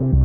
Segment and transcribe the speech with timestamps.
[0.00, 0.16] Ràdio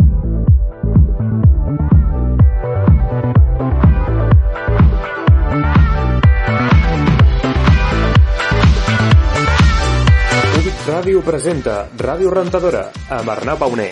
[11.27, 13.91] presenta Ràdio Rentadora amb Arnau Pauner.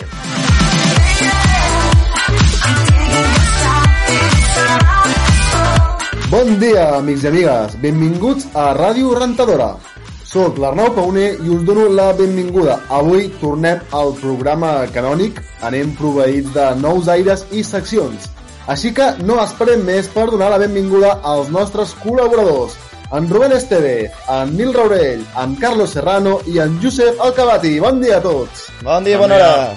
[6.32, 7.76] Bon dia, amics i amigues.
[7.84, 9.93] Benvinguts a Ràdio Rentadora.
[10.34, 12.80] Soc l'Arnau Pauner i us dono la benvinguda.
[12.90, 15.38] Avui tornem al programa canònic.
[15.62, 18.26] Anem proveïts de nous aires i seccions.
[18.66, 22.74] Així que no esperem més per donar la benvinguda als nostres col·laboradors.
[23.14, 27.76] En Rubén Esteve, en Nil Raurell, en Carlos Serrano i en Josep Alcabati.
[27.84, 28.64] Bon dia a tots.
[28.82, 29.76] Bon dia, bona hora.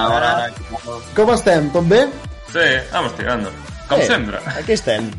[0.00, 0.50] Ahora,
[1.14, 1.70] Com estem?
[1.72, 2.02] Tot bé?
[2.50, 3.50] sí, vamos tirando.
[3.88, 4.38] Com Eh, sempre.
[4.58, 5.10] Aquí estem.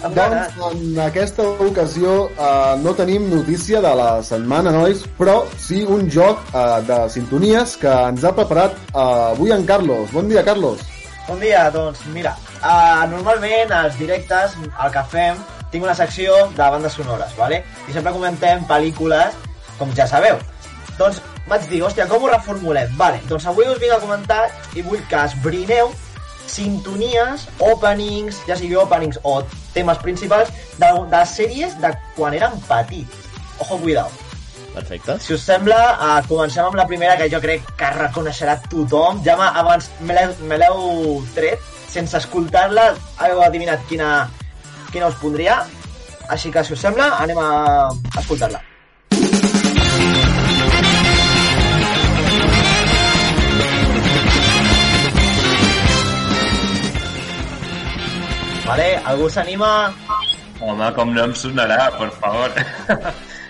[0.00, 6.08] Doncs en aquesta ocasió eh, no tenim notícia de la setmana, nois, però sí un
[6.08, 10.08] joc eh, de sintonies que ens ha preparat eh, avui en Carlos.
[10.16, 10.80] Bon dia, Carlos.
[11.28, 12.32] Bon dia, doncs mira,
[12.64, 15.36] uh, normalment als directes el que fem
[15.70, 17.60] tinc una secció de bandes sonores, vale?
[17.86, 19.36] i sempre comentem pel·lícules,
[19.78, 20.40] com ja sabeu.
[20.96, 22.90] Doncs vaig dir, hòstia, com ho reformulem?
[22.98, 25.92] Vale, doncs avui us vinc a comentar i vull que esbrineu
[26.50, 29.40] sintonies, openings, ja sigui openings o
[29.74, 33.30] temes principals de, de sèries de quan érem petits.
[33.60, 34.10] Ojo, cuidao.
[34.74, 35.18] Perfecte.
[35.18, 39.20] Si us sembla, uh, comencem amb la primera que jo crec que reconeixerà tothom.
[39.26, 42.92] Ja abans me l'heu tret, sense escoltar-la,
[43.26, 44.30] heu adivinat quina,
[44.94, 45.62] quina us pondria.
[46.30, 47.50] Així que, si us sembla, anem a
[48.22, 48.69] escoltar-la.
[58.70, 59.90] Vale, algú s'anima?
[60.62, 62.52] Home, com no em sonarà, per favor.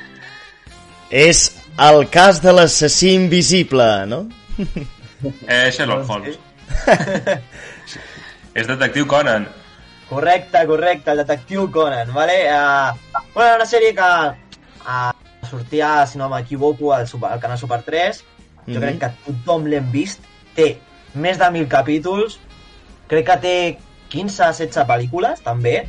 [1.11, 1.41] És
[1.83, 4.21] el cas de l'assassí invisible, no?
[5.47, 6.39] eh, Sherlock Holmes.
[8.55, 9.49] És detectiu Conan.
[10.09, 12.39] Correcte, correcte, el detectiu Conan, vale?
[12.51, 14.09] Uh, bueno, una sèrie que
[14.87, 15.11] uh,
[15.51, 18.25] sortia, si no m'equivoco, al, super, al canal Super 3.
[18.71, 18.81] Jo Mhm.
[18.81, 20.21] crec que tothom l'hem vist.
[20.55, 20.79] Té
[21.15, 22.39] més de 1.000 capítols.
[23.11, 23.55] Crec que té
[24.13, 25.85] 15-16 pel·lícules, també.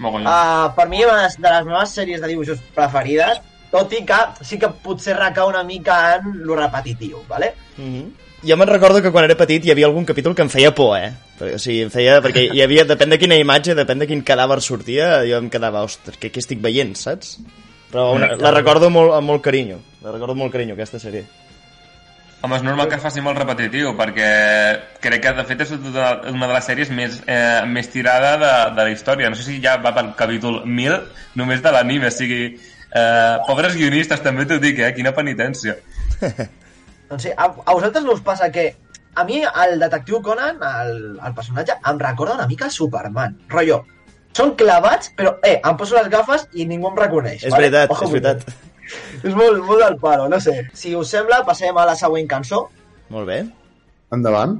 [0.00, 0.26] Mogollon.
[0.26, 4.58] Uh, per mi, una de les meves sèries de dibuixos preferides, tot i que sí
[4.58, 7.54] que potser recau una mica en lo repetitiu, vale?
[7.76, 8.10] Mm -hmm.
[8.42, 10.96] Jo me'n recordo que quan era petit hi havia algun capítol que em feia por,
[10.96, 11.12] eh?
[11.38, 12.20] Perquè, o sigui, em feia...
[12.24, 15.82] Perquè hi havia, depèn de quina imatge, depèn de quin cadàver sortia, jo em quedava,
[15.82, 17.38] ostres, què, què estic veient, saps?
[17.90, 19.78] Però una, la recordo molt, amb molt carinyo.
[20.00, 21.26] La recordo amb molt carinyo, aquesta sèrie.
[22.40, 24.28] Home, és normal que es faci molt repetitiu, perquè
[25.04, 28.52] crec que, de fet, és una una de les sèries més, eh, més tirada de,
[28.78, 29.28] de la història.
[29.28, 30.96] No sé si ja va pel capítol 1000,
[31.36, 32.44] només de l'anime, o sigui...
[32.90, 34.88] Eh, pobres guionistes, també t'ho dic, eh?
[34.96, 35.76] Quina penitència.
[37.10, 38.70] Doncs sí, a, a vosaltres no us passa que
[39.14, 43.36] a mi el detectiu Conan, el, el personatge, em recorda una mica Superman.
[43.52, 43.82] Rollo,
[44.36, 47.44] són clavats, però, eh, em poso les gafes i ningú em reconeix.
[47.44, 48.69] És veritat, Ojo, és veritat.
[49.20, 50.56] És molt, molt del paro, no sé.
[50.74, 52.66] Si us sembla, passem a la següent cançó.
[53.10, 53.44] Molt bé.
[54.14, 54.58] Endavant.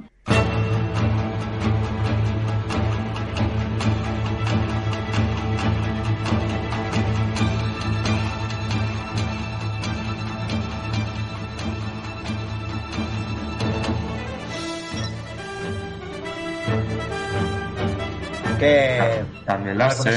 [18.60, 18.74] Que...
[19.47, 20.16] També la sé.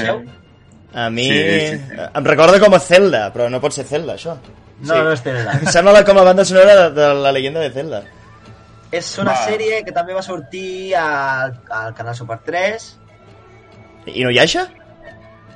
[0.94, 1.24] A mi...
[1.28, 1.96] Sí, sí, sí.
[2.14, 4.36] Em recorda com a Zelda, però no pot ser Zelda, això.
[4.84, 5.56] No, no és Zelda.
[5.60, 8.02] Em sembla la- com la banda sonora de, de la llegenda de Zelda.
[8.94, 9.40] És una Va.
[9.48, 12.84] sèrie que també va sortir al, al canal Super 3.
[14.06, 14.62] I no hi ha això?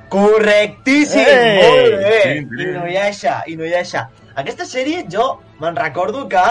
[0.09, 1.21] Correctíssim!
[1.21, 1.59] Ei!
[1.61, 2.21] Molt bé!
[2.23, 2.63] Sí, sí.
[2.65, 4.03] I no hi ha això, i no hi ha això.
[4.39, 5.27] Aquesta sèrie jo
[5.61, 6.43] me'n recordo que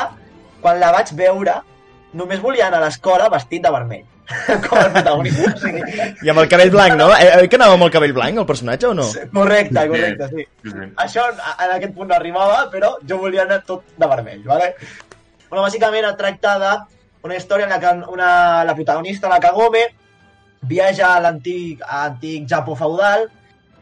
[0.62, 1.58] quan la vaig veure
[2.18, 4.04] només volia anar a l'escola vestit de vermell.
[4.68, 5.52] Com el protagonista.
[5.54, 5.82] O sigui,
[6.26, 7.06] I amb el cabell blanc, no?
[7.16, 9.06] Eh, Oi que anava amb el cabell blanc, el personatge, o no?
[9.32, 10.44] correcte, correcte, sí.
[10.64, 10.88] Sí, sí.
[11.04, 14.74] Això a- en aquest punt no arribava, però jo volia anar tot de vermell, ¿vale?
[15.48, 16.72] Bueno, bàsicament es tracta de
[17.24, 19.86] una història en la que una, la protagonista, la Kagome,
[20.68, 23.28] viatja a l'antic antic Japó feudal,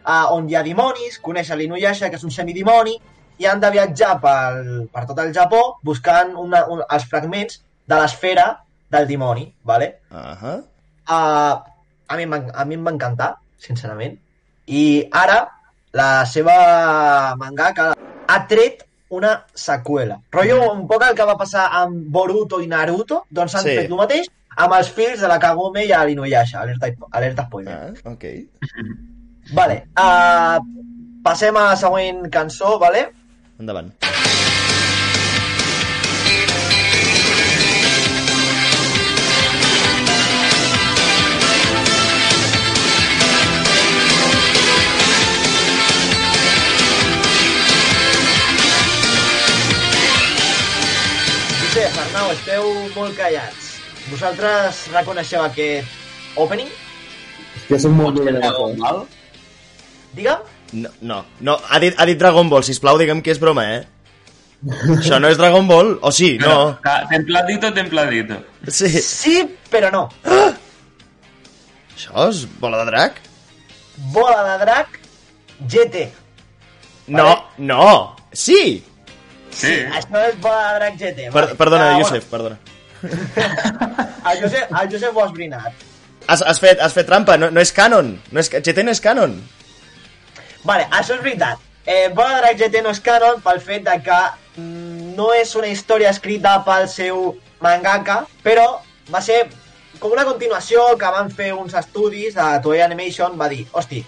[0.04, 2.94] a, on hi ha dimonis, coneix l'Inuyasha, que és un semidimoni,
[3.38, 7.98] i han de viatjar pel, per tot el Japó buscant una, un, els fragments de
[7.98, 8.46] l'esfera
[8.90, 10.00] del dimoni, ¿vale?
[10.10, 10.62] Uh,
[11.08, 14.18] a, mi, em va- a mi em va encantar, sincerament.
[14.66, 15.40] I ara
[15.92, 17.92] la seva mangaka
[18.28, 20.18] ha tret una seqüela.
[20.32, 23.76] Rotllo un poc el que va passar amb Boruto i Naruto, doncs han Sí.
[23.76, 26.60] fet el mateix amb els fills de la Kagome i l'Inuyasha.
[26.60, 27.72] Alerta, alerta spoiler.
[27.74, 28.24] Ah, ok.
[29.54, 30.58] Vale, uh,
[31.22, 33.12] passem a la següent cançó, vale?
[33.60, 33.92] Endavant.
[34.02, 34.15] Josep,
[52.26, 52.64] Arnau, esteu
[52.96, 53.66] molt callats.
[54.10, 55.86] Vosaltres reconeixeu aquest
[56.42, 56.68] opening?
[57.68, 58.40] Que soc molt dolent.
[58.42, 59.04] Dragon Ball?
[60.16, 60.48] Digue'm?
[60.82, 61.54] No, no, no.
[61.70, 63.84] Ha, dit, ha dit Dragon Ball, sisplau, digue'm que és broma, eh?
[64.96, 65.92] Això no és Dragon Ball?
[66.02, 66.74] O sí, no.
[67.12, 68.40] Templadito, templadito.
[68.66, 68.90] Sí.
[69.06, 69.36] Sí,
[69.70, 70.08] però no.
[71.94, 73.22] Això és bola de drac?
[74.16, 74.98] Bola de drac
[75.70, 76.08] GT.
[77.14, 77.30] No,
[77.62, 77.86] no.
[78.34, 78.82] Sí.
[79.56, 79.72] Sí.
[79.98, 81.28] Això és bola de drac GT.
[81.32, 82.58] Per, perdona, Ah, Josep, perdona.
[83.06, 85.84] Bueno, el Josep, el Josep ho has brinat.
[86.26, 88.16] Has, has, fet, has fet trampa, no, no és canon.
[88.34, 89.36] No és, GT no és canon.
[90.66, 91.60] Vale, això és veritat.
[91.86, 94.16] Eh, bola de drac GT no és canon pel fet de que
[94.58, 98.66] mm, no és una història escrita pel seu mangaka, però
[99.12, 99.44] va ser
[100.00, 104.02] com una continuació que van fer uns estudis de Toei Animation, va dir, hosti,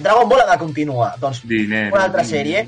[0.00, 1.12] Dragon Ball ha de continuar.
[1.20, 1.92] Doncs Dinero.
[1.94, 2.64] una altra sèrie.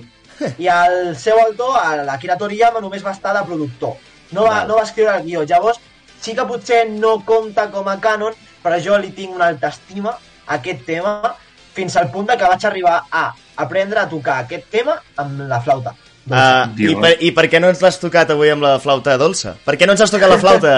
[0.59, 3.97] I el seu autor, l'Akira Toriyama, només va estar de productor.
[4.33, 5.45] No va, no va escriure el guió.
[5.49, 5.81] Llavors,
[6.23, 10.15] sí que potser no compta com a canon, però jo li tinc una alta estima
[10.47, 11.35] a aquest tema
[11.73, 13.27] fins al punt de que vaig arribar a
[13.63, 15.95] aprendre a tocar aquest tema amb la flauta.
[16.23, 19.57] Uh, i, per, I per què no ens l'has tocat avui amb la flauta dolça?
[19.65, 20.75] Per què no ens has tocat la flauta?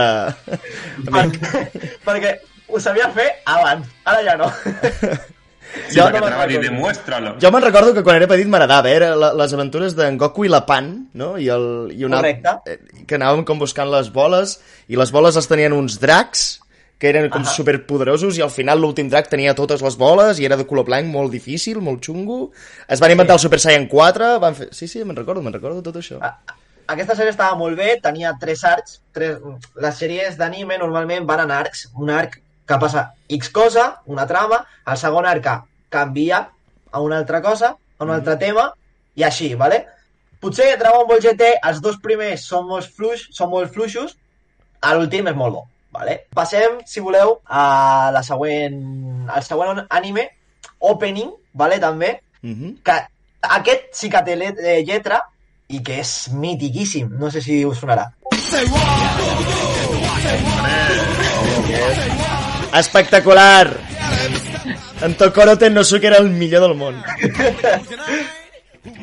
[1.05, 1.65] perquè,
[2.07, 2.35] perquè
[2.69, 4.49] ho sabia fer abans, ara ja no.
[5.89, 7.35] Sí, Jo perquè no t'anava a dir, demuéstralo.
[7.43, 8.95] Jo me'n recordo que quan era petit m'agradava, eh?
[8.97, 11.35] era la, les aventures d'en Goku i la Pan, no?
[11.39, 12.57] I, el, i una, Correcte.
[12.71, 16.61] eh, que anàvem com buscant les boles, i les boles els tenien uns dracs,
[16.99, 17.53] que eren com Ahà.
[17.53, 21.11] superpoderosos, i al final l'últim drac tenia totes les boles, i era de color blanc
[21.11, 22.53] molt difícil, molt xungo.
[22.89, 24.69] Es van inventar el Super Saiyan 4, van fer...
[24.73, 26.21] Sí, sí, me'n recordo, me'n recordo tot això.
[26.23, 26.39] A-
[26.87, 28.99] Aquesta sèrie estava molt bé, tenia tres arcs.
[29.17, 29.39] Tres...
[29.81, 31.87] Les sèries d'anime normalment van en arcs.
[31.97, 32.35] Un arc
[32.67, 35.49] que passa X cosa, una trama, el segon arc
[35.89, 36.49] canvia
[36.91, 38.73] a una altra cosa, a un altre tema,
[39.15, 39.85] i així, vale?
[40.41, 44.17] Potser Dragon Ball GT, els dos primers són molt, fluix, són molt fluixos,
[44.81, 45.63] a l'últim és molt bo,
[45.93, 46.25] vale?
[46.35, 50.31] Passem, si voleu, a la següent, al següent anime,
[50.85, 52.83] Opening, vale, també, Mhm.
[52.85, 52.93] que
[53.41, 55.23] aquest sí que té let- eh, lletra
[55.69, 57.09] i que és mitiquíssim.
[57.19, 58.13] No sé si us sonarà.
[62.75, 63.71] Espectacular!
[65.03, 67.03] En Tokoro Tennosuke era el millor del món.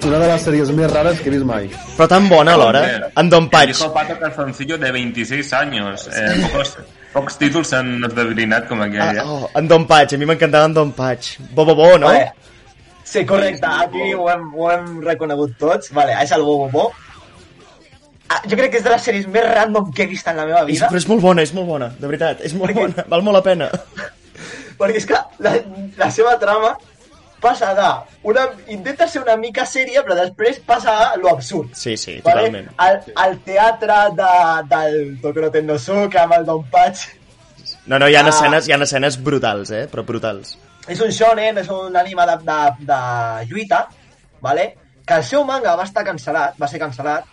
[0.05, 1.67] Una de les sèries més rares que he vist mai.
[1.97, 2.81] Però tan bona alhora.
[3.17, 3.73] En Don Patch.
[3.73, 6.07] Dijo Pato Calzoncillo de 26 años.
[6.13, 6.75] Eh, pocos,
[7.13, 9.21] pocos títulos s'han esdevinat com aquell.
[9.21, 11.37] Ah, oh, en Don Patch, a mi m'encantava en Don Patch.
[11.51, 12.11] Bo, bo, bo, no?
[12.11, 12.31] Vale.
[13.03, 13.65] Sí, correcte.
[13.67, 15.89] Aquí ho hem, ho hem reconegut tots.
[15.97, 16.85] Vale, és el Bobo Bo.
[18.31, 20.45] Ah, jo crec que és de les sèries més random que he vist en la
[20.47, 20.87] meva És, vida.
[20.91, 23.35] però és molt bona, és molt bona, de veritat, és molt Perquè- bona, val molt
[23.39, 23.67] la pena.
[24.79, 25.51] Perquè és que la,
[25.99, 26.71] la seva trama
[27.41, 27.87] passa de...
[28.29, 31.71] Una, intenta ser una mica sèria, però després passa a lo absurd.
[31.77, 32.47] Sí, sí, Vale?
[32.47, 32.69] totalment.
[32.85, 34.29] El, el teatre de,
[34.69, 37.07] del Tokoro Tennosuke amb el Don Patch
[37.89, 38.29] No, no, hi ha, Ah.
[38.29, 39.87] escenes, hi ha escenes brutals, eh?
[39.89, 40.55] Però brutals.
[40.87, 42.99] és un shonen, és un anime de, de, de
[43.49, 43.87] lluita,
[44.41, 44.75] vale?
[45.05, 47.25] que el seu manga va estar cancel·lat, va ser cancel·lat,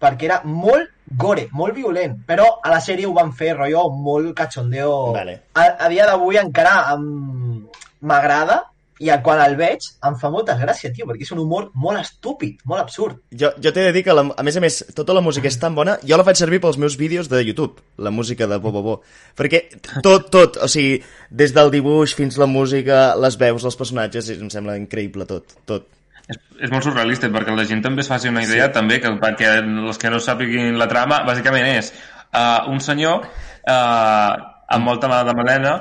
[0.00, 4.34] perquè era molt gore, molt violent, però a la sèrie ho van fer rotllo molt
[4.36, 5.12] cachondeo.
[5.16, 5.40] Vale.
[5.54, 8.62] A, a dia d'avui encara m'agrada
[9.02, 12.60] i quan el veig em fa molta gràcia, tio, perquè és un humor molt estúpid,
[12.70, 13.18] molt absurd.
[13.34, 15.58] Jo, jo t'he de dir que, la, a més a més, tota la música és
[15.60, 18.70] tan bona, jo la faig servir pels meus vídeos de YouTube, la música de Bo
[18.74, 18.96] Bo Bo.
[19.36, 19.64] Perquè
[19.98, 24.50] tot, tot, o sigui, des del dibuix fins la música, les veus, els personatges, em
[24.52, 25.90] sembla increïble tot, tot.
[26.24, 28.74] És, és molt surrealista, perquè la gent també es faci una idea, sí.
[28.76, 34.30] també, que perquè els que no sàpiguin la trama, bàsicament és uh, un senyor uh,
[34.74, 35.74] amb molta mà de melena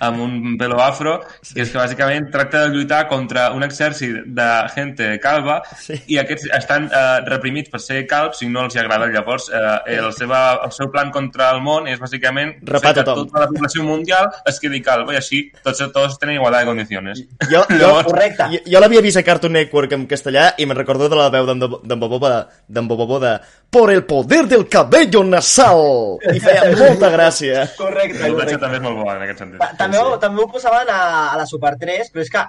[0.00, 1.20] amb un pelo afro,
[1.54, 5.94] i és que bàsicament tracta de lluitar contra un exèrcit de gente calva Sí.
[6.08, 9.06] i aquests estan eh, reprimits per ser calbs i no els hi agrada.
[9.06, 13.04] Llavors, eh, el, seva, el seu plan contra el món és bàsicament Rapar fer que
[13.04, 13.26] tothom.
[13.28, 17.22] tota la població mundial es quedi calva i així tots, tots tenen igualtat de condicions.
[17.50, 18.44] Jo, jo, Llavors- Correcte.
[18.52, 21.46] jo, jo l'havia vist a Cartoon Network en castellà i me'n recordo de la veu
[21.46, 23.38] d'en Bo- d'en Bobo de, d'en Bobo de
[23.70, 26.18] Por el poder del cabello nasal!
[26.32, 27.66] I feia molta gràcia.
[27.76, 28.58] Correcte, El correcte.
[28.58, 29.58] també és molt bo en aquest sentit.
[29.58, 31.00] Ta- També, ho, també ho posaven a,
[31.32, 32.44] a la Super 3, però és que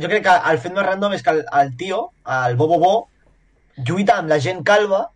[0.00, 2.02] jo crec que el fet més random és que el, el tio,
[2.40, 2.92] el Bobo Bo,
[3.86, 5.06] lluita amb la gent calva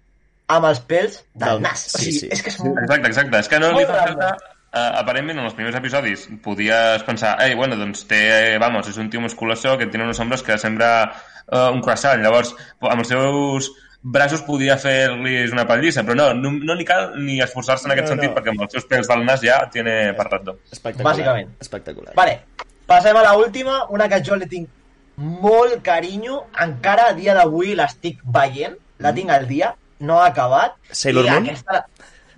[0.55, 1.87] amb els pèls del Del- nas.
[1.95, 2.33] O sí, sigui, sí.
[2.35, 2.83] és que és molt...
[2.85, 3.41] Exacte, exacte.
[3.41, 4.35] És que no li fa falta...
[4.75, 8.97] Uh, aparentment, en els primers episodis podies pensar, ei, bueno, doncs té, eh, vamos, és
[8.99, 10.89] un tio musculoso que tiene unos hombros que sembla
[11.47, 12.19] uh, un croissant.
[12.25, 12.51] Llavors,
[12.83, 13.71] amb els seus
[14.05, 18.11] braços podia fer-li una pallissa, però no, no, no li cal ni esforçar-se en aquest
[18.11, 18.37] No, sentit, no.
[18.37, 20.59] perquè amb els seus pèls del nas ja tiene per rato.
[20.71, 21.13] Espectacular.
[21.15, 21.55] Bàsicament.
[21.65, 22.13] Espectacular.
[22.19, 22.35] Vale,
[22.87, 24.69] passem a la última, una que jo li tinc
[25.17, 30.77] molt carinyo, encara a dia d'avui l'estic veient, la tinc al dia, no ha acabat.
[30.91, 31.49] Sailor Moon?
[31.49, 31.87] Aquesta...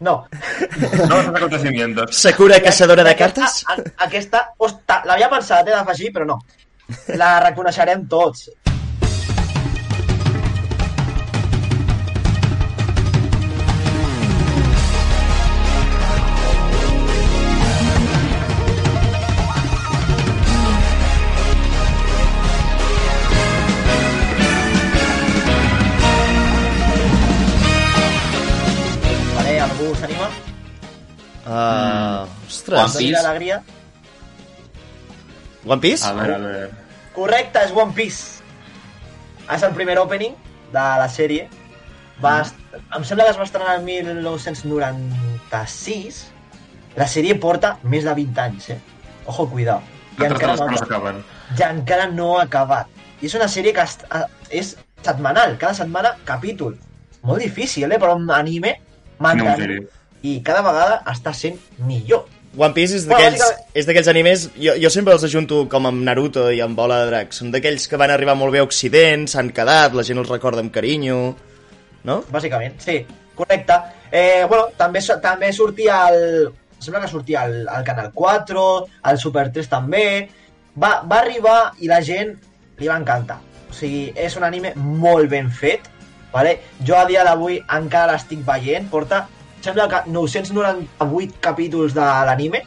[0.06, 0.26] No.
[1.08, 2.14] No els acontecimientos.
[2.14, 3.64] Sakura, caçadora de Aquesta- cartes?
[3.66, 6.36] a- Aquesta, hosta, l'havia pensat, he d'afegir, però no.
[7.16, 8.50] La reconeixerem tots.
[32.66, 32.82] Ostres.
[32.82, 33.16] One Piece.
[33.26, 33.62] Alegria.
[35.66, 36.06] One Piece?
[36.06, 36.70] A veure, a veure...
[37.16, 38.42] Correcte, és One Piece.
[39.54, 40.34] És el primer opening
[40.72, 41.48] de la sèrie.
[42.22, 42.54] Va est...
[42.96, 46.24] Em sembla que es va estrenar el 1996.
[46.96, 48.78] La sèrie porta més de 20 anys, eh?
[49.28, 49.80] Ojo, cuidao.
[50.16, 51.16] I Altres encara no, no s'acaben.
[51.58, 52.86] ja encara no ha acabat.
[53.20, 54.00] I és una sèrie que est...
[54.50, 56.76] és setmanal, cada setmana capítol.
[57.26, 57.98] Molt difícil, eh?
[58.00, 58.80] Per un anime No,
[59.30, 59.56] en mantenir.
[59.60, 59.82] sèrio.
[60.26, 62.24] I cada vegada està sent millor.
[62.56, 64.46] One Piece és Bueno, d'aquells d'aquells animes...
[64.56, 67.42] Jo, jo sempre els ajunto com amb Naruto i amb Bola de Dracs.
[67.42, 70.64] Són d'aquells que van arribar molt bé a Occident, s'han quedat, la gent els recorda
[70.64, 71.20] amb carinyo...
[72.06, 72.20] No?
[72.30, 73.00] bàsicament, sí,
[73.34, 73.76] correcte.
[74.14, 76.48] Eh, bueno, també, també sortia el...
[76.78, 78.64] Sembla que sortia al, al Canal 4,
[79.10, 80.06] al Super 3 també.
[80.76, 82.34] Va, va arribar i la gent
[82.78, 83.40] li va encantar.
[83.68, 85.88] O sigui, és un anime molt ben fet,
[86.32, 86.58] vale?
[86.86, 89.24] Jo a dia d'avui encara l'estic veient, porta,
[89.64, 92.62] sembla que 998 capítols de l'anime,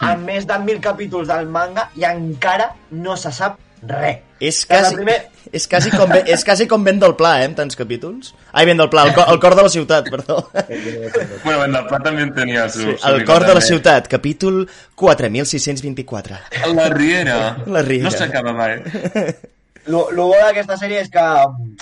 [0.00, 4.20] amb més de 1.000 capítols del manga i encara no se sap res.
[4.38, 7.56] És quasi, primer- és quasi, com, ve- és quasi com vent del pla, eh, amb
[7.58, 8.32] tants capítols.
[8.52, 10.36] Ai, vent del pla, el, cor, el cor de la ciutat, perdó.
[11.44, 12.92] Bueno, en el plat també en tenia el seu...
[12.94, 16.36] Sí, el cor de la ciutat, capítol 4624.
[16.74, 17.56] La Riera.
[17.66, 18.04] La Riera.
[18.10, 18.78] No s'acaba mai.
[19.88, 21.26] Lo, lo bo d'aquesta sèrie és que,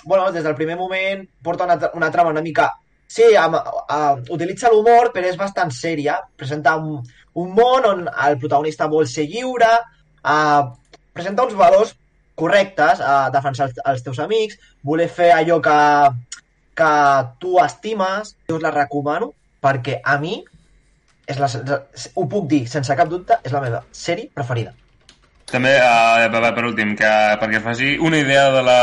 [0.05, 2.71] bueno, des del primer moment porta una, una trama una mica...
[3.07, 6.19] Sí, amb, uh, utilitza l'humor, però és bastant sèria.
[6.39, 6.99] Presenta un,
[7.39, 9.71] un món on el protagonista vol ser lliure,
[10.27, 10.63] uh,
[11.15, 11.95] presenta uns valors
[12.37, 15.79] correctes, uh, defensar els, els teus amics, voler fer allò que,
[16.77, 16.93] que
[17.43, 18.35] tu estimes.
[18.51, 19.33] Jo us la recomano
[19.63, 20.41] perquè a mi,
[21.27, 24.75] és la, ho puc dir sense cap dubte, és la meva sèrie preferida.
[25.47, 26.27] També, uh,
[26.57, 28.81] per, últim, que, perquè es faci una idea de la,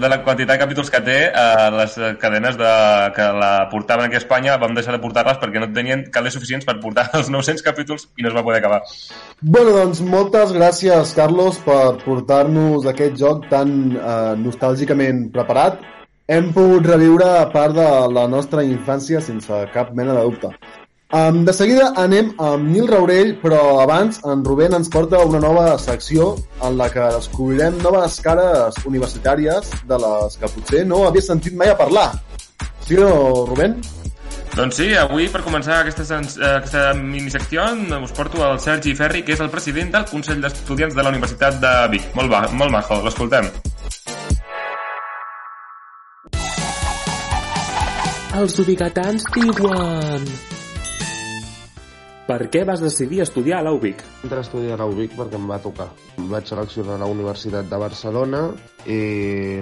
[0.00, 2.70] de la quantitat de capítols que té, uh, les cadenes de,
[3.16, 6.64] que la portaven aquí a Espanya vam deixar de portar-les perquè no tenien calés suficients
[6.64, 8.80] per portar els 900 capítols i no es va poder acabar.
[9.42, 15.84] Bueno, doncs moltes gràcies, Carlos, per portar-nos aquest joc tan eh, nostàlgicament preparat.
[16.30, 20.54] Hem pogut reviure part de la nostra infància sense cap mena de dubte.
[21.10, 25.72] Um, de seguida anem amb Nil Raurell, però abans en Rubén ens porta una nova
[25.82, 31.56] secció en la que descobrirem noves cares universitàries de les que potser no havies sentit
[31.58, 32.12] mai a parlar.
[32.86, 33.16] Sí o no,
[33.48, 33.74] Rubén?
[34.54, 36.20] Doncs sí, avui per començar aquesta,
[36.60, 37.66] aquesta minisecció
[38.04, 41.58] us porto el Sergi Ferri, que és el president del Consell d'Estudiants de la Universitat
[41.58, 42.06] de Vic.
[42.14, 43.50] Molt, ba, molt majo, l'escoltem.
[48.38, 50.30] Els ubicatans diuen...
[52.30, 54.04] Per què vas decidir estudiar a la UBIC?
[54.28, 55.88] A estudiar a la UBIC perquè em va tocar.
[56.14, 58.42] Em vaig seleccionar a la Universitat de Barcelona
[58.86, 58.98] i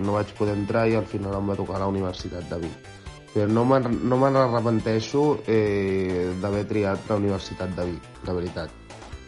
[0.05, 2.93] no vaig poder entrar i al final em va tocar a la Universitat de Vic.
[3.33, 8.77] Però no no me n'arrepenteixo eh, d'haver triat la Universitat de Vic, de veritat,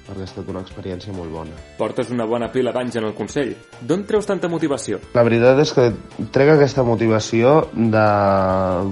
[0.05, 1.57] perquè ha estat una experiència molt bona.
[1.81, 3.55] Portes una bona pila d'anys en el Consell.
[3.81, 5.01] D'on treus tanta motivació?
[5.17, 5.93] La veritat és que
[6.29, 8.09] trec aquesta motivació de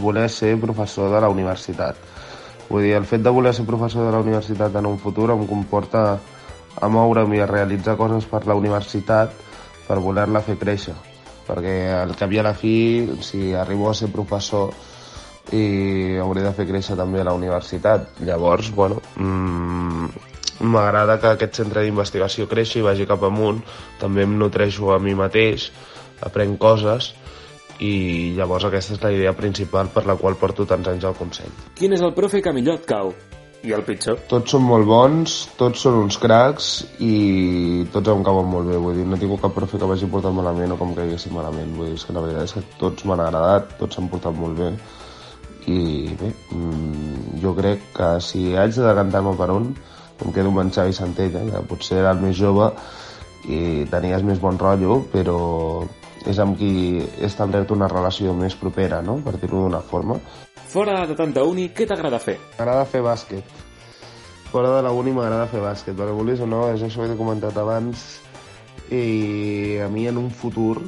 [0.00, 2.17] voler ser professor de la universitat
[2.68, 5.46] Vull dir, el fet de voler ser professor de la universitat en un futur em
[5.48, 6.02] comporta
[6.80, 9.32] a moure'm i a realitzar coses per la universitat
[9.87, 10.94] per voler-la fer créixer.
[11.48, 12.75] Perquè al cap i a la fi,
[13.25, 14.75] si arribo a ser professor,
[15.56, 18.20] i hauré de fer créixer també la universitat.
[18.20, 20.10] Llavors, bueno, mmm,
[20.68, 23.62] m'agrada que aquest centre d'investigació creixi i vagi cap amunt.
[24.02, 25.70] També em nutreixo a mi mateix,
[26.20, 27.14] aprenc coses
[27.85, 31.52] i llavors aquesta és la idea principal per la qual porto tants anys al Consell.
[31.78, 33.12] Quin és el profe que millor et cau?
[33.66, 34.20] I el pitjor?
[34.30, 36.68] Tots són molt bons, tots són uns cracs
[37.02, 38.78] i tots em cauen molt bé.
[38.78, 41.75] Vull dir, no tingut cap profe que vagi portat malament o com que haguessin malament.
[41.75, 44.58] Vull dir, és que la veritat és que tots m'han agradat, tots s'han portat molt
[44.58, 44.73] bé
[45.68, 49.75] i bé, mm, jo crec que si haig de decantar-me per un
[50.25, 52.70] em quedo amb en Xavi Santella, que potser era el més jove
[53.47, 55.38] i tenies més bon rotllo, però
[56.28, 59.18] és amb qui he establert una relació més propera, no?
[59.25, 60.18] per dir-ho d'una forma.
[60.68, 62.37] Fora de tanta uni, què t'agrada fer?
[62.58, 63.56] M'agrada fer bàsquet.
[64.52, 67.20] Fora de la uni m'agrada fer bàsquet, perquè vulguis o no, és això que t'he
[67.20, 68.04] comentat abans,
[68.92, 70.78] i a mi en un futur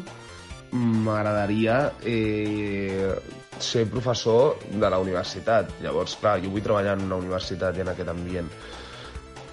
[0.73, 3.17] m'agradaria eh,
[3.59, 5.73] ser professor de la universitat.
[5.85, 8.49] Llavors, clar, jo vull treballar en una universitat i en aquest ambient.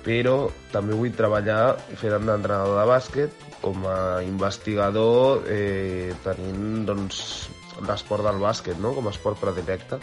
[0.08, 0.38] Però
[0.72, 7.20] també vull treballar fent d'entrenador de bàsquet, com a investigador, eh, tenint doncs,
[7.88, 8.94] l'esport del bàsquet no?
[8.98, 10.00] com a esport predilecte.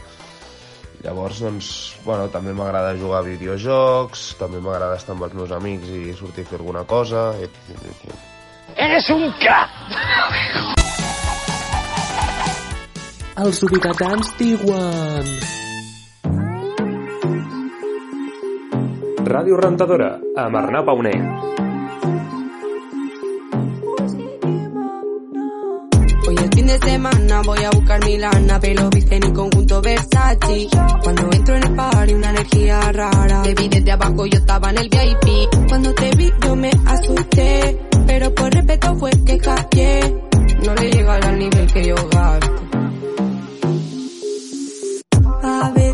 [1.04, 1.70] Llavors, doncs,
[2.04, 6.46] bueno, també m'agrada jugar a videojocs, també m'agrada estar amb els meus amics i sortir
[6.46, 7.32] a fer alguna cosa.
[7.44, 8.14] Et, et, et.
[8.80, 9.74] ¡Eres un crack!
[13.44, 15.32] Els ubicatans diuen...
[19.24, 21.43] Ràdio Rentadora, amb Arnau Pauner.
[27.42, 30.68] Voy a buscar mi lana, pelo virgen y conjunto Versace.
[31.02, 34.78] Cuando entro en el party una energía rara, te vi desde abajo, yo estaba en
[34.78, 35.68] el VIP.
[35.68, 40.14] Cuando te vi yo me asusté, pero por respeto fue que hackeé.
[40.64, 42.52] No le llega al nivel que yo gasto.
[45.42, 45.93] A veces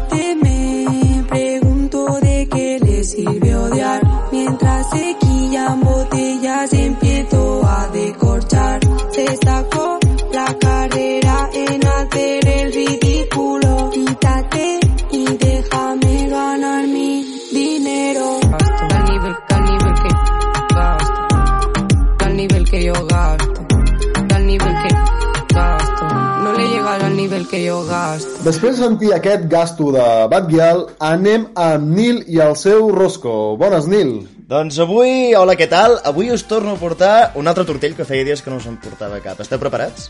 [28.41, 33.59] Després de sentir aquest gasto de Batgirl, anem amb Nil i el seu Rosco.
[33.61, 34.15] Bones, Nil.
[34.49, 35.99] Doncs avui, hola, què tal?
[36.09, 38.79] Avui us torno a portar un altre tortell que feia dies que no us en
[38.81, 39.43] portava cap.
[39.45, 40.09] Esteu preparats?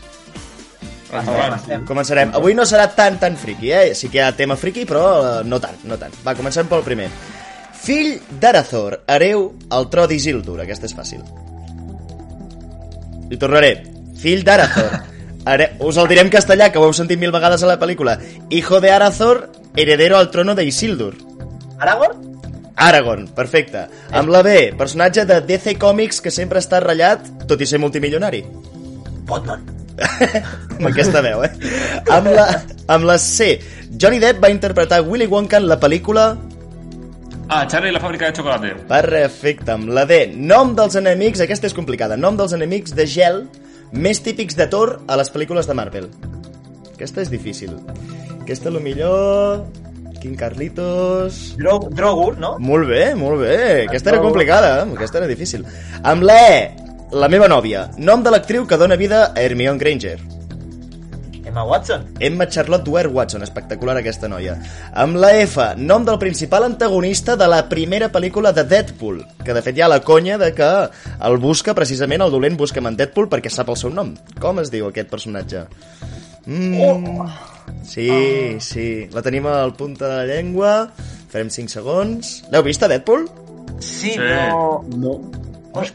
[1.11, 1.83] Endavant.
[1.89, 2.31] Començarem.
[2.39, 3.91] Avui no serà tan, tan friki, eh?
[3.99, 6.15] Sí que hi ha tema friki, però eh, no tant, no tant.
[6.23, 7.11] Va, comencem pel primer.
[7.83, 10.61] Fill d'Arathor, hereu el tro d'Isildur.
[10.63, 11.27] Aquesta és fàcil.
[13.27, 13.75] I tornaré.
[14.23, 15.01] Fill d'Arathor.
[15.45, 15.71] Are...
[15.79, 18.19] Us el diré en castellà, que ho heu sentit mil vegades a la pel·lícula.
[18.49, 21.15] Hijo de Arathor, heredero al trono de Isildur.
[21.79, 22.29] Aragorn?
[22.75, 23.87] Aragorn, perfecte.
[24.11, 28.43] Amb la B, personatge de DC Comics que sempre està ratllat, tot i ser multimilionari.
[29.29, 29.65] Batman.
[30.77, 31.51] amb aquesta veu, eh?
[32.09, 32.45] Amb la,
[32.93, 33.53] amb la C,
[34.01, 36.31] Johnny Depp va interpretar Willy Wonka en la pel·lícula...
[37.51, 38.69] Ah, Charlie i la fàbrica de xocolata.
[38.87, 43.41] Perfecte, amb la D, nom dels enemics, aquesta és complicada, nom dels enemics de gel
[43.91, 46.09] més típics de Thor a les pel·lícules de Marvel.
[46.93, 47.77] Aquesta és difícil.
[48.41, 49.65] Aquesta, a lo millor...
[50.21, 51.55] King Carlitos...
[51.57, 52.53] Dro Drogur, no?
[52.61, 53.87] Molt bé, molt bé.
[53.87, 54.91] Aquesta era complicada, eh?
[54.93, 55.65] aquesta era difícil.
[56.05, 56.59] Amb la E,
[57.11, 57.87] la meva nòvia.
[57.97, 60.19] Nom de l'actriu que dona vida a Hermione Granger.
[61.51, 62.05] Emma Watson.
[62.19, 64.55] Emma Charlotte Dwyer Watson, espectacular aquesta noia.
[64.95, 69.61] Amb la F, nom del principal antagonista de la primera pel·lícula de Deadpool, que de
[69.65, 70.69] fet hi ha la conya de que
[71.27, 74.13] el busca, precisament, el dolent busca en Deadpool perquè sap el seu nom.
[74.39, 75.65] Com es diu aquest personatge?
[76.45, 77.27] Mm, Oh.
[77.85, 78.07] sí,
[78.59, 80.71] sí, la tenim al punta de la llengua,
[81.29, 82.43] farem 5 segons.
[82.49, 83.27] L'heu vist, a Deadpool?
[83.79, 84.17] Sí, Sí.
[84.17, 84.81] però...
[84.95, 85.19] No.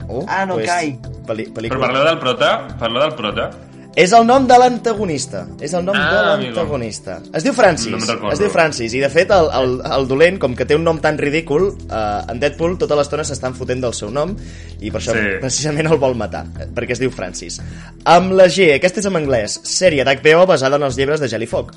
[0.08, 0.94] Oh, ah, no cai.
[1.26, 1.80] Pel·li Però pel·lícula.
[1.82, 2.50] parleu del prota?
[2.80, 3.50] Parleu del prota?
[3.96, 5.46] És el nom de l'antagonista.
[5.64, 7.14] És el nom Ah, de l'antagonista.
[7.32, 7.92] Es diu Francis.
[8.20, 8.92] No es diu Francis.
[8.92, 12.20] I de fet, el, el, el dolent, com que té un nom tan ridícul, eh,
[12.28, 14.34] en Deadpool tota l'estona s'estan fotent del seu nom
[14.80, 15.38] i per això Sí.
[15.40, 17.56] precisament el vol matar, eh, perquè es diu Francis.
[18.04, 21.42] Amb la G, aquesta és en anglès, sèrie d'HBO basada en els llibres de Gel
[21.42, 21.72] i Foc.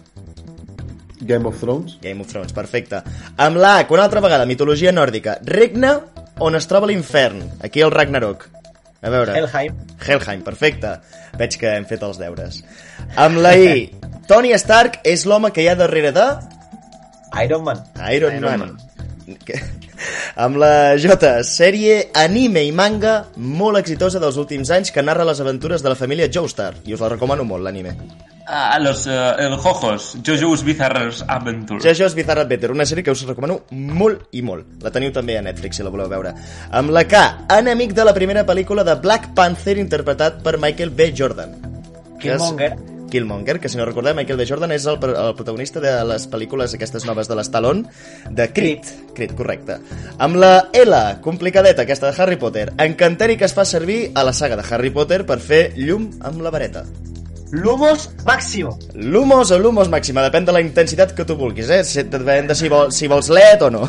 [1.22, 1.98] Game of Thrones.
[2.02, 3.02] Game of Thrones, perfecte.
[3.38, 5.40] Amb la H, una altra vegada, mitologia nòrdica.
[5.46, 5.96] Regne
[6.40, 7.44] on es troba l'infern.
[7.64, 8.50] Aquí el Ragnarok.
[9.02, 9.34] A veure.
[9.38, 9.76] Helheim.
[10.06, 10.98] Helheim, perfecte.
[11.40, 12.62] Veig que hem fet els deures.
[13.16, 13.86] Amb la I,
[14.30, 16.26] Tony Stark és l'home que hi ha darrere de...
[17.44, 17.84] Iron Man.
[18.12, 18.60] Iron, Iron Man.
[18.60, 19.38] Man.
[19.46, 19.60] Que-
[20.40, 25.42] Amb la J, sèrie anime i manga molt exitosa dels últims anys que narra les
[25.44, 26.74] aventures de la família Joestar.
[26.88, 27.92] I us la recomano molt, l'anime.
[28.52, 31.80] Ah, los, eh, el Jojos, Jojo's Bizarre Adventure.
[31.84, 34.66] JoJo's Bizarre Adventure, una sèrie que us recomano molt i molt.
[34.82, 36.32] La teniu també a Netflix, si la voleu veure.
[36.72, 41.12] Amb la K, enemic de la primera pel·lícula de Black Panther interpretat per Michael B.
[41.16, 41.54] Jordan.
[42.20, 42.72] Que és- Killmonger.
[43.10, 44.46] Killmonger, que si no recordem, Michael B.
[44.48, 47.86] Jordan és el, el protagonista de les pel·lícules aquestes noves de l'Stallone,
[48.30, 48.82] de Creed.
[49.16, 49.78] Creed, correcte.
[50.18, 54.34] Amb la L, complicadeta, aquesta de Harry Potter, encanteri que es fa servir a la
[54.34, 56.84] saga de Harry Potter per fer llum amb la vareta.
[57.52, 58.78] Lumos Máximo.
[58.94, 61.82] Lumos o Lumos màxima, depèn de la intensitat que tu vulguis, eh?
[62.06, 63.82] Depèn de si, vol, si vols LED o no.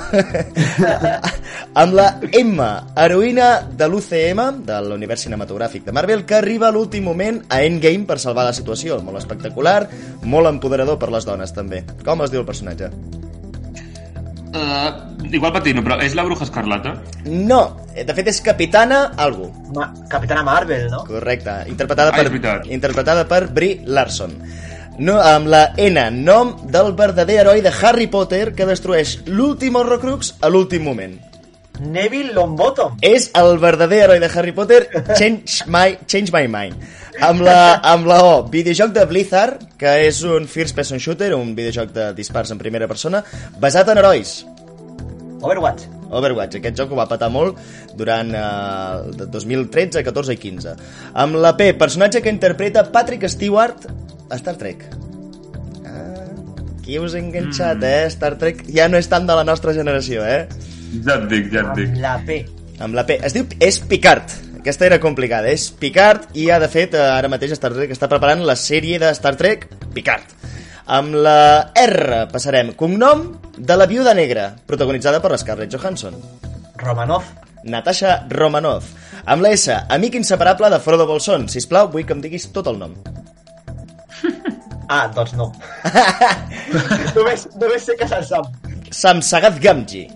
[1.82, 2.56] amb la M,
[2.96, 8.08] heroïna de l'UCM, de l'univers cinematogràfic de Marvel, que arriba a l'últim moment a Endgame
[8.08, 9.02] per salvar la situació.
[9.04, 9.82] Molt espectacular,
[10.24, 11.84] molt empoderador per les dones, també.
[12.04, 12.88] Com es diu el personatge?
[14.50, 16.96] Uh, igual patino, però és la Bruja Escarlata?
[17.30, 17.60] No,
[17.94, 19.46] eh, de fet és Capitana algú.
[19.76, 21.04] Ma Capitana Marvel, no?
[21.06, 24.34] Correcte, interpretada Ah, per, interpretada per Brie Larson.
[24.98, 30.34] No, amb la N, nom del verdader heroi de Harry Potter que destrueix l'últim Horrocrux
[30.42, 31.29] a l'últim moment.
[31.80, 32.98] Neville Longbottom.
[33.00, 34.82] És el verdader heroi de Harry Potter,
[35.16, 36.76] Change My, change my Mind.
[37.20, 41.54] Amb la, amb la O, videojoc de Blizzard, que és un first person shooter, un
[41.56, 43.22] videojoc de dispars en primera persona,
[43.60, 44.34] basat en herois.
[45.40, 45.86] Overwatch.
[46.10, 47.56] Overwatch, aquest joc ho va patar molt
[47.96, 50.74] durant eh, de 2013, 14 i 15.
[51.22, 53.86] Amb la P, personatge que interpreta Patrick Stewart
[54.28, 54.82] a Star Trek.
[55.86, 56.26] Ah,
[56.80, 57.84] aquí us he enganxat, Mm.
[57.84, 58.10] eh?
[58.10, 60.48] Star Trek ja no és tant de la nostra generació, eh?
[61.06, 61.90] Ja et dic, ja et dic.
[61.90, 62.38] Amb la P.
[62.80, 63.18] Amb la P.
[63.26, 63.46] Es diu...
[63.62, 64.32] És Picard.
[64.60, 65.48] Aquesta era complicada.
[65.52, 68.98] És Picard i ha de fet eh, ara mateix Star Trek està preparant la sèrie
[69.00, 70.34] de Star Trek Picard.
[70.90, 76.16] Amb la R passarem cognom de la viuda negra, protagonitzada per Scarlett Johansson.
[76.82, 77.28] Romanov.
[77.64, 78.88] Natasha Romanov.
[79.24, 81.46] Amb la S, amic inseparable de Frodo Bolson.
[81.52, 82.96] Sisplau, vull que em diguis tot el nom.
[84.90, 85.44] Ah, doncs no.
[87.14, 88.48] només, només sé que se'l sap.
[88.90, 90.08] Sam Sagat Gamgee.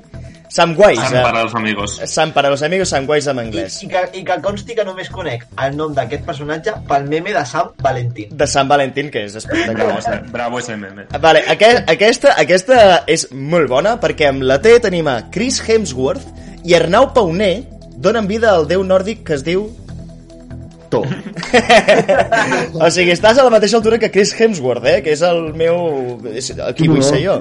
[0.55, 1.03] Samwise.
[1.03, 2.01] Sam para los amigos.
[2.05, 3.83] Sam para los amigos, Samwise en I, anglès.
[3.83, 7.43] i, que, I que consti que només conec el nom d'aquest personatge pel meme de
[7.43, 8.31] Sam Valentín.
[8.31, 9.99] De Sant Valentín, que és espectacular.
[9.99, 11.09] Bravo, bravo ese meme.
[11.21, 12.77] Vale, aquest, aquesta, aquesta
[13.11, 17.65] és molt bona perquè amb la T tenim a Chris Hemsworth i Arnau Pauner
[17.97, 19.67] donen vida al déu nòrdic que es diu...
[20.95, 21.01] To.
[22.85, 25.01] o sigui, estàs a la mateixa altura que Chris Hemsworth, eh?
[25.03, 26.21] Que és el meu...
[26.31, 27.41] És, qui vull ser jo.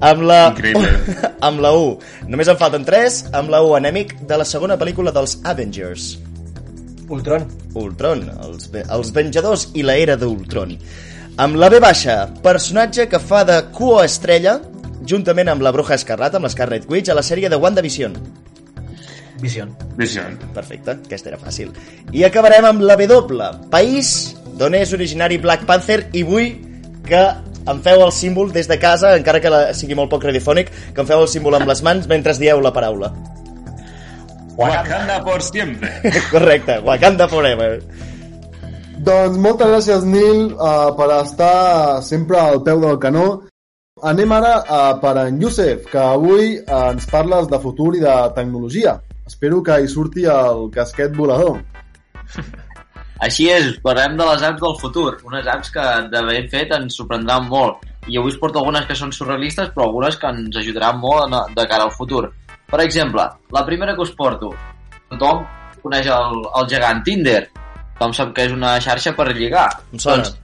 [0.00, 0.88] Amb la, Increïble.
[1.48, 1.96] amb la U.
[2.28, 3.22] Només en falten 3.
[3.38, 6.12] Amb la U, enemic de la segona pel·lícula dels Avengers.
[7.12, 7.46] Ultron.
[7.76, 10.76] Ultron, els, els Venjadors i la era d'Ultron.
[11.42, 14.58] Amb la B baixa, personatge que fa de coestrella,
[15.08, 18.16] juntament amb la Bruja Escarlata, amb la Scarlet Witch, a la sèrie de WandaVision.
[19.42, 19.72] Vision.
[19.98, 20.36] Vision.
[20.54, 21.72] Perfecte, aquesta era fàcil.
[22.14, 26.52] I acabarem amb la W, país d'on és originari Black Panther, i vull
[27.08, 27.24] que
[27.68, 31.04] em feu el símbol des de casa, encara que la, sigui molt poc radiofònic, que
[31.04, 33.12] em feu el símbol amb les mans mentre dieu la paraula.
[34.56, 35.90] Wakanda por siempre.
[36.32, 37.78] Correcte, Wakanda Forever.
[39.02, 43.26] Doncs moltes gràcies, Nil, uh, per estar sempre al peu del canó.
[44.02, 48.14] Anem ara uh, per en Youssef, que avui uh, ens parles de futur i de
[48.36, 48.98] tecnologia.
[49.26, 51.62] Espero que hi surti el casquet volador.
[53.22, 56.96] Així és, parlem de les apps del futur, unes apps que de ben fet ens
[56.98, 57.84] sorprendran molt.
[58.10, 61.66] I avui us porto algunes que són surrealistes, però algunes que ens ajudaran molt de
[61.70, 62.24] cara al futur.
[62.72, 64.50] Per exemple, la primera que us porto.
[65.12, 65.44] Tothom
[65.84, 67.42] coneix el, el gegant Tinder.
[67.98, 69.68] Tothom sap que és una xarxa per lligar.
[69.92, 70.24] Em sona.
[70.24, 70.40] Doncs,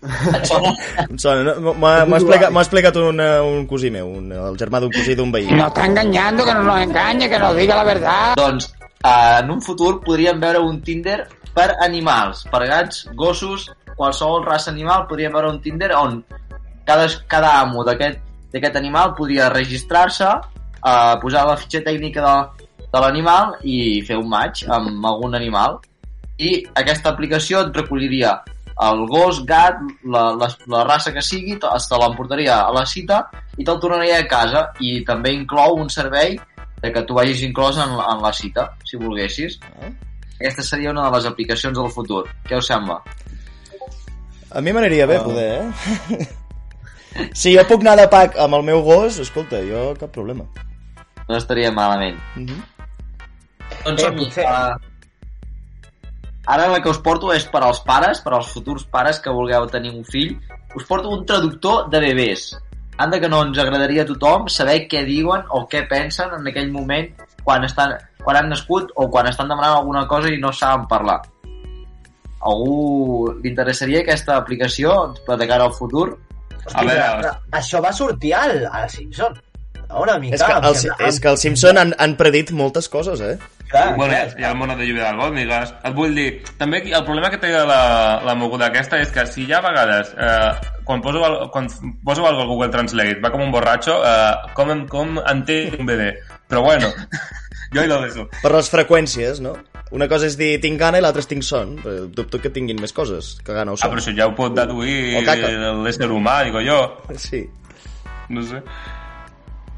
[0.00, 0.74] et sona?
[1.04, 1.76] Em sona, no?
[1.76, 5.46] M'ha m'ha explicat, un, eh, un cosí meu, un, el germà d'un cosí d'un veí.
[5.52, 8.34] Nos está engañando, que no nos engañe, que nos diga la verdad.
[8.40, 8.72] Doncs
[9.04, 15.06] en un futur podríem veure un Tinder per animals, per gats, gossos, qualsevol raça animal,
[15.08, 16.20] podríem veure un Tinder on
[16.86, 23.56] cada, cada amo d'aquest animal podria registrar-se, eh, posar la fitxa tècnica de, de l'animal
[23.62, 25.80] i fer un match amb algun animal.
[26.40, 28.40] I aquesta aplicació et recolliria
[28.80, 29.76] el gos, gat,
[30.08, 33.26] la, la, la raça que sigui, te l'emportaria a la cita
[33.58, 36.38] i te'l tornaria a casa i també inclou un servei
[36.82, 39.58] de que tu vagis inclòs en, en la cita, si volguessis.
[40.40, 42.24] Aquesta seria una de les aplicacions del futur.
[42.48, 43.00] Què us sembla?
[44.50, 46.28] A mi m'aniria bé poder, eh?
[47.34, 50.44] Si jo puc anar de pack amb el meu gos, escolta, jo cap problema.
[51.28, 52.18] No estaria malament.
[52.36, 52.60] Mm -hmm.
[53.84, 54.44] Doncs Eh, som potser.
[54.44, 54.74] uh,
[56.46, 59.66] ara la que us porto és per als pares, per als futurs pares que vulgueu
[59.66, 60.38] tenir un fill.
[60.74, 62.56] Us porto un traductor de bebès.
[63.00, 66.70] Anda que no ens agradaria a tothom saber què diuen o què pensen en aquell
[66.72, 67.08] moment
[67.44, 71.20] quan, estan, quan han nascut o quan estan demanant alguna cosa i no saben parlar.
[72.40, 74.94] Algú li interessaria aquesta aplicació
[75.26, 76.06] per de cara al futur?
[76.74, 79.36] A veure, Però això va sortir al, al Simpson.
[79.90, 80.36] Una mica.
[80.36, 83.36] És que, em el, sembla- és que els Simpson han, han predit moltes coses, eh?
[83.70, 84.34] Clar, Bueno, clar.
[84.40, 85.74] hi ha el mono de lluvia d'algòndigues.
[85.84, 89.44] Et vull dir, també el problema que té la, la moguda aquesta és que si
[89.46, 90.50] hi ha vegades, eh,
[90.84, 91.68] quan, poso, el- quan
[92.04, 95.86] poso algo al Google Translate, va com un borratxo, eh, com, en- com entén un
[95.86, 96.10] bebè.
[96.50, 96.88] Però bueno,
[97.72, 98.26] jo hi lo dejo.
[98.42, 99.54] Per les freqüències, no?
[99.94, 101.76] Una cosa és dir tinc gana i l'altra és tinc son.
[101.82, 103.90] Però Dubto que tinguin més coses que gana o Ah, son.
[103.94, 105.18] però això ja ho pot deduir
[105.84, 106.80] l'ésser humà, digo jo.
[107.18, 107.44] Sí.
[108.30, 108.62] No sé.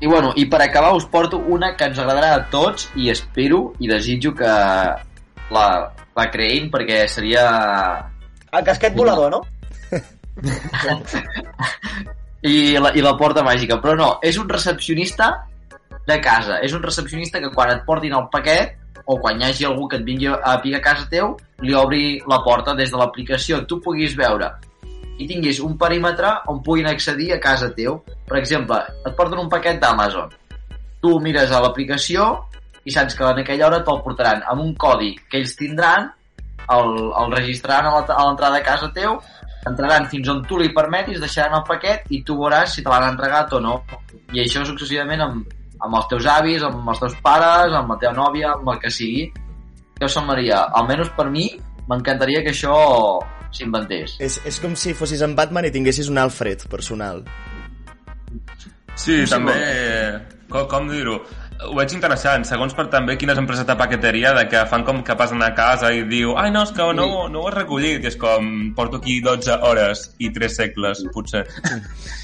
[0.02, 3.60] I bueno, i per acabar us porto una que ens agradarà a tots i espero
[3.78, 4.48] i desitjo que
[5.54, 5.66] la,
[6.18, 7.44] la creïn perquè seria...
[8.50, 9.40] El casquet volador, no?
[12.42, 15.30] I la, I la porta màgica, però no, és un recepcionista
[16.10, 18.74] de casa, és un recepcionista que quan et portin el paquet
[19.06, 22.18] o quan hi hagi algú que et vingui a picar a casa teu, li obri
[22.26, 24.50] la porta des de l'aplicació, tu puguis veure
[25.18, 28.00] i tinguis un perímetre on puguin accedir a casa teu.
[28.28, 30.32] Per exemple, et porten un paquet d'Amazon.
[31.02, 32.32] Tu mires a l'aplicació
[32.84, 36.10] i saps que en aquella hora te'l portaran amb un codi que ells tindran,
[36.72, 39.18] el, el registraran a l'entrada de casa teu,
[39.68, 43.12] entraran fins on tu li permetis, deixaran el paquet i tu veuràs si te l'han
[43.12, 43.76] entregat o no.
[44.32, 48.14] I això successivament amb, amb els teus avis, amb els teus pares, amb la teva
[48.16, 49.28] nòvia, amb el que sigui.
[49.98, 50.64] Què us semblaria?
[50.80, 51.46] Almenys per mi,
[51.90, 52.74] m'encantaria que això
[53.56, 54.16] s'inventés.
[54.22, 57.24] És, és com si fossis en Batman i tinguessis un Alfred personal.
[58.58, 59.54] Sí, Sí, també...
[59.56, 60.36] molt.
[60.52, 61.16] Com, com dir-ho?
[61.62, 65.14] Ho veig interessant, segons per també quines empreses de paqueteria de que fan com que
[65.16, 68.10] passen a casa i diu ai no, és que no, no ho has recollit i
[68.10, 71.44] és com porto aquí 12 hores i 3 segles, potser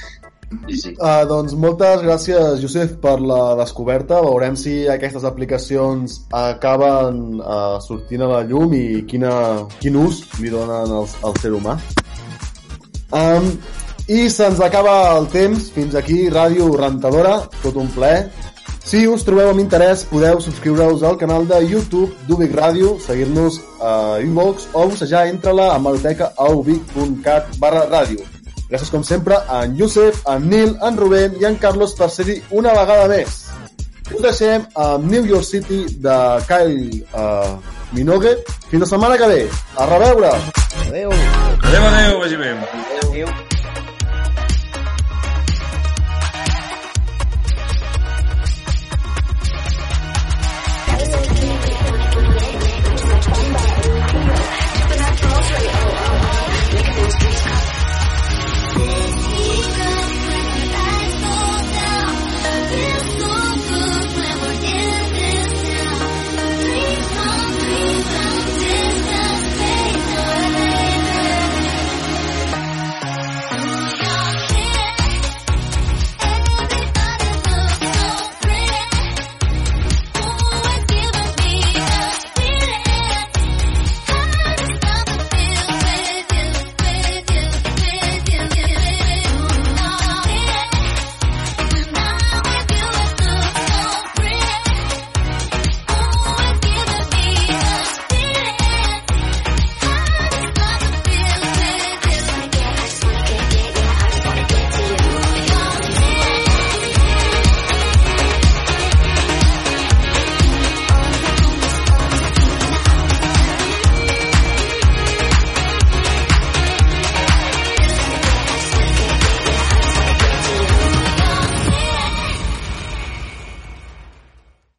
[0.69, 0.93] Sí, sí.
[0.97, 4.21] Uh, doncs moltes gràcies, Josep, per la descoberta.
[4.25, 9.33] Veurem si aquestes aplicacions acaben uh, sortint a la llum i quina,
[9.81, 11.77] quin ús li donen al, al ser humà.
[13.13, 13.53] Um,
[14.09, 15.69] I se'ns acaba el temps.
[15.75, 17.43] Fins aquí, Ràdio Rentadora.
[17.61, 18.31] Tot un plaer.
[18.89, 23.93] Si us trobeu amb interès, podeu subscriure-us al canal de YouTube d'Ubic Ràdio, seguir-nos a
[24.25, 28.38] iVox o bussejar Entra-la a Maroteca a ubic.cat barra ràdio.
[28.69, 32.37] Gràcies, com sempre, a en Josep, en Nil, en Rubén i en Carlos per ser-hi
[32.51, 33.41] una vegada més.
[34.13, 36.17] Us deixem amb New York City de
[36.49, 37.57] Kyle uh,
[37.97, 38.37] Minogue.
[38.69, 39.43] Fins la setmana que ve.
[39.77, 40.33] A reveure!
[40.87, 41.13] Adéu!
[41.13, 42.57] Adéu, adéu, vagi bé
[43.03, 43.48] Adéu.